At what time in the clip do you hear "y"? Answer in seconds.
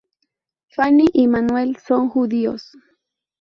1.13-1.27